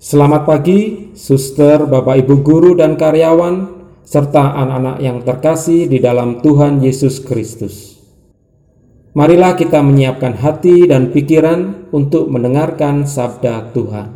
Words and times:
Selamat 0.00 0.48
pagi, 0.48 1.12
suster, 1.12 1.84
bapak, 1.84 2.24
ibu 2.24 2.40
guru, 2.40 2.72
dan 2.72 2.96
karyawan, 2.96 3.84
serta 4.00 4.56
anak-anak 4.56 4.96
yang 5.04 5.20
terkasih 5.20 5.92
di 5.92 6.00
dalam 6.00 6.40
Tuhan 6.40 6.80
Yesus 6.80 7.20
Kristus. 7.20 8.00
Marilah 9.12 9.52
kita 9.60 9.84
menyiapkan 9.84 10.40
hati 10.40 10.88
dan 10.88 11.12
pikiran 11.12 11.92
untuk 11.92 12.32
mendengarkan 12.32 13.04
sabda 13.04 13.76
Tuhan. 13.76 14.08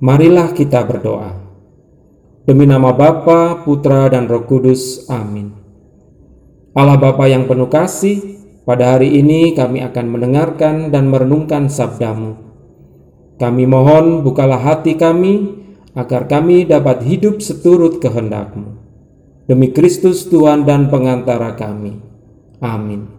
Marilah 0.00 0.56
kita 0.56 0.80
berdoa. 0.88 1.44
Demi 2.48 2.64
nama 2.64 2.96
Bapa, 2.96 3.68
Putra, 3.68 4.08
dan 4.08 4.32
Roh 4.32 4.48
Kudus. 4.48 5.12
Amin. 5.12 5.52
Allah 6.72 6.96
Bapa 6.96 7.28
yang 7.28 7.44
penuh 7.44 7.68
kasih, 7.68 8.40
pada 8.64 8.96
hari 8.96 9.12
ini 9.12 9.52
kami 9.52 9.84
akan 9.84 10.08
mendengarkan 10.08 10.88
dan 10.88 11.12
merenungkan 11.12 11.68
sabdamu. 11.68 12.43
Kami 13.34 13.66
mohon 13.66 14.22
bukalah 14.22 14.62
hati 14.62 14.94
kami 14.94 15.58
agar 15.94 16.30
kami 16.30 16.66
dapat 16.66 17.02
hidup 17.02 17.42
seturut 17.42 17.98
kehendakmu. 17.98 18.78
Demi 19.50 19.74
Kristus 19.74 20.26
Tuhan 20.30 20.62
dan 20.62 20.88
pengantara 20.88 21.52
kami. 21.58 21.98
Amin. 22.62 23.10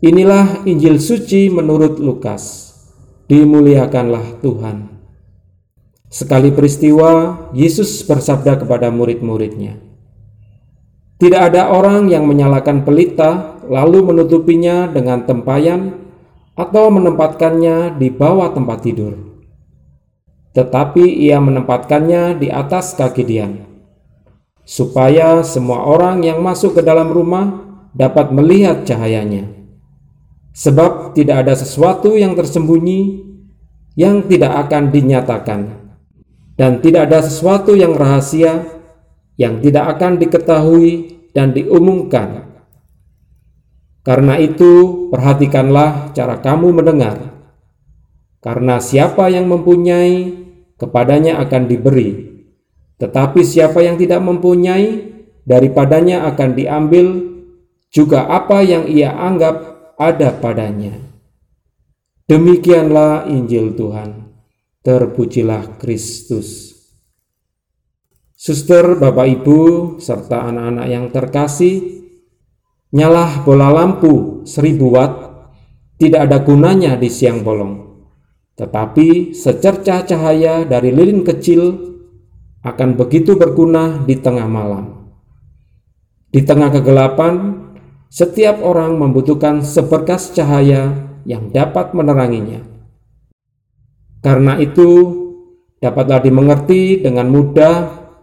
Inilah 0.00 0.64
Injil 0.64 0.96
suci 0.96 1.52
menurut 1.52 2.00
Lukas. 2.00 2.72
Dimuliakanlah 3.28 4.40
Tuhan. 4.40 4.88
Sekali 6.10 6.50
peristiwa, 6.50 7.46
Yesus 7.54 8.02
bersabda 8.02 8.58
kepada 8.58 8.90
murid-muridnya, 8.90 9.78
"Tidak 11.22 11.38
ada 11.38 11.70
orang 11.70 12.10
yang 12.10 12.26
menyalakan 12.26 12.82
pelita 12.82 13.62
lalu 13.70 14.10
menutupinya 14.10 14.90
dengan 14.90 15.22
tempayan 15.22 16.09
atau 16.58 16.90
menempatkannya 16.90 17.98
di 17.98 18.10
bawah 18.10 18.50
tempat 18.52 18.78
tidur. 18.84 19.14
Tetapi 20.50 21.06
ia 21.06 21.38
menempatkannya 21.38 22.42
di 22.42 22.50
atas 22.50 22.98
kaki 22.98 23.22
Dian, 23.22 23.62
supaya 24.66 25.46
semua 25.46 25.86
orang 25.86 26.26
yang 26.26 26.42
masuk 26.42 26.74
ke 26.74 26.82
dalam 26.82 27.14
rumah 27.14 27.70
dapat 27.94 28.34
melihat 28.34 28.82
cahayanya. 28.82 29.46
Sebab 30.50 31.14
tidak 31.14 31.46
ada 31.46 31.54
sesuatu 31.54 32.18
yang 32.18 32.34
tersembunyi 32.34 33.30
yang 33.94 34.26
tidak 34.26 34.66
akan 34.66 34.90
dinyatakan, 34.90 35.60
dan 36.58 36.82
tidak 36.82 37.06
ada 37.06 37.22
sesuatu 37.22 37.78
yang 37.78 37.94
rahasia 37.94 38.66
yang 39.38 39.62
tidak 39.62 39.96
akan 39.96 40.18
diketahui 40.18 41.16
dan 41.30 41.54
diumumkan 41.54 42.49
karena 44.00 44.40
itu, 44.40 45.06
perhatikanlah 45.12 46.16
cara 46.16 46.40
kamu 46.40 46.72
mendengar, 46.72 47.30
karena 48.40 48.80
siapa 48.80 49.28
yang 49.28 49.44
mempunyai, 49.48 50.32
kepadanya 50.80 51.40
akan 51.44 51.68
diberi, 51.68 52.40
tetapi 52.96 53.44
siapa 53.44 53.84
yang 53.84 54.00
tidak 54.00 54.20
mempunyai, 54.24 55.12
daripadanya 55.44 56.28
akan 56.32 56.56
diambil 56.56 57.06
juga 57.90 58.28
apa 58.28 58.64
yang 58.64 58.86
ia 58.86 59.12
anggap 59.12 59.56
ada 60.00 60.32
padanya. 60.36 60.96
Demikianlah 62.30 63.26
Injil 63.26 63.74
Tuhan. 63.74 64.30
Terpujilah 64.80 65.76
Kristus. 65.76 66.72
Suster, 68.32 68.96
Bapak, 68.96 69.28
Ibu, 69.28 69.60
serta 70.00 70.48
anak-anak 70.48 70.86
yang 70.88 71.12
terkasih, 71.12 72.00
Nyalah 72.90 73.46
bola 73.46 73.70
lampu 73.70 74.42
seribu 74.42 74.90
watt 74.90 75.14
tidak 76.02 76.26
ada 76.26 76.42
gunanya 76.42 76.98
di 76.98 77.06
siang 77.06 77.46
bolong, 77.46 78.02
tetapi 78.58 79.30
secercah 79.30 80.02
cahaya 80.02 80.66
dari 80.66 80.90
lilin 80.90 81.22
kecil 81.22 81.70
akan 82.66 82.98
begitu 82.98 83.38
berguna 83.38 84.02
di 84.02 84.18
tengah 84.18 84.50
malam. 84.50 85.06
Di 86.34 86.42
tengah 86.42 86.74
kegelapan, 86.74 87.62
setiap 88.10 88.58
orang 88.58 88.98
membutuhkan 88.98 89.62
seberkas 89.62 90.34
cahaya 90.34 90.90
yang 91.22 91.54
dapat 91.54 91.94
meneranginya. 91.94 92.66
Karena 94.18 94.58
itu, 94.58 95.14
dapatlah 95.78 96.26
dimengerti 96.26 96.98
dengan 96.98 97.30
mudah 97.30 97.74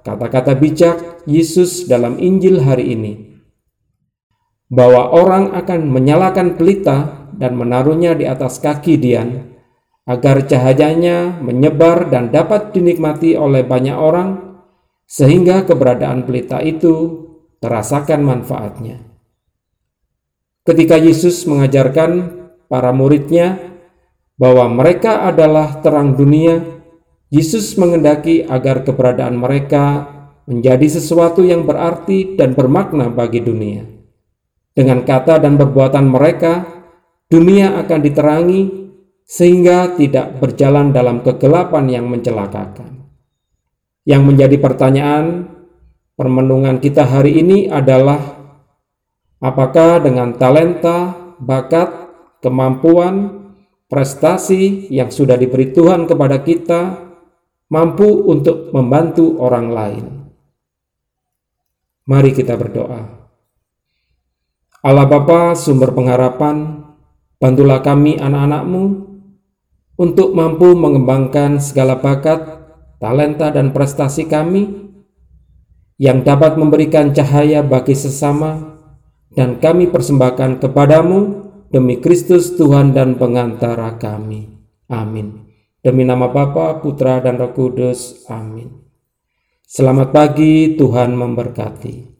kata-kata 0.03 0.59
bijak 0.59 1.23
Yesus 1.23 1.87
dalam 1.87 2.19
Injil 2.19 2.67
hari 2.67 2.91
ini 2.91 3.36
bahwa 4.67 5.15
orang 5.15 5.55
akan 5.55 5.87
menyalakan 5.87 6.59
pelita 6.59 7.29
dan 7.31 7.55
menaruhnya 7.55 8.15
di 8.15 8.27
atas 8.27 8.59
kaki 8.59 8.99
Dian, 8.99 9.55
agar 10.07 10.43
cahayanya 10.47 11.39
menyebar 11.43 12.07
dan 12.07 12.31
dapat 12.31 12.71
dinikmati 12.71 13.35
oleh 13.35 13.63
banyak 13.63 13.95
orang, 13.95 14.59
sehingga 15.07 15.63
keberadaan 15.63 16.27
pelita 16.27 16.59
itu 16.63 17.27
terasakan 17.63 18.23
manfaatnya. 18.23 19.03
Ketika 20.67 20.99
Yesus 20.99 21.47
mengajarkan 21.47 22.11
para 22.67 22.91
muridnya 22.91 23.55
bahwa 24.35 24.67
mereka 24.67 25.23
adalah 25.23 25.79
terang 25.79 26.19
dunia, 26.19 26.59
Yesus 27.31 27.75
mengendaki 27.79 28.43
agar 28.43 28.83
keberadaan 28.83 29.39
mereka 29.39 30.07
menjadi 30.47 30.99
sesuatu 30.99 31.43
yang 31.43 31.67
berarti 31.67 32.39
dan 32.39 32.55
bermakna 32.55 33.11
bagi 33.11 33.43
dunia. 33.43 33.96
Dengan 34.77 35.01
kata 35.01 35.41
dan 35.41 35.57
perbuatan 35.57 36.05
mereka, 36.05 36.61
dunia 37.33 37.81
akan 37.81 37.99
diterangi 38.05 38.61
sehingga 39.25 39.97
tidak 39.97 40.37
berjalan 40.37 40.93
dalam 40.93 41.25
kegelapan 41.25 41.89
yang 41.89 42.05
mencelakakan. 42.05 43.09
Yang 44.05 44.21
menjadi 44.21 44.57
pertanyaan 44.61 45.49
permenungan 46.13 46.77
kita 46.77 47.09
hari 47.09 47.41
ini 47.41 47.65
adalah 47.73 48.21
apakah 49.41 49.97
dengan 49.97 50.37
talenta, 50.37 51.33
bakat, 51.41 52.13
kemampuan, 52.45 53.49
prestasi 53.89 54.93
yang 54.93 55.09
sudah 55.09 55.41
diberi 55.41 55.73
Tuhan 55.73 56.05
kepada 56.05 56.45
kita 56.45 57.01
mampu 57.73 58.29
untuk 58.29 58.69
membantu 58.77 59.41
orang 59.41 59.67
lain. 59.73 60.05
Mari 62.05 62.31
kita 62.31 62.53
berdoa. 62.53 63.16
Allah 64.85 65.09
Bapa 65.09 65.57
sumber 65.57 65.93
pengharapan, 65.93 66.85
bantulah 67.41 67.81
kami 67.81 68.21
anak-anakmu 68.21 68.83
untuk 69.97 70.37
mampu 70.37 70.77
mengembangkan 70.77 71.57
segala 71.57 71.97
bakat, 71.97 72.61
talenta 73.01 73.49
dan 73.49 73.73
prestasi 73.73 74.29
kami 74.29 74.87
yang 75.97 76.21
dapat 76.21 76.61
memberikan 76.61 77.09
cahaya 77.09 77.65
bagi 77.65 77.97
sesama 77.97 78.77
dan 79.33 79.57
kami 79.57 79.89
persembahkan 79.89 80.61
kepadamu 80.61 81.49
demi 81.73 81.97
Kristus 81.97 82.53
Tuhan 82.53 82.93
dan 82.93 83.17
pengantara 83.17 83.97
kami. 83.97 84.49
Amin. 84.87 85.49
Demi 85.81 86.05
nama 86.05 86.29
Bapa, 86.29 86.79
Putra, 86.81 87.21
dan 87.21 87.37
Roh 87.37 87.53
Kudus. 87.53 88.25
Amin. 88.29 88.87
Selamat 89.67 90.15
pagi, 90.15 90.79
Tuhan 90.79 91.13
memberkati. 91.13 92.16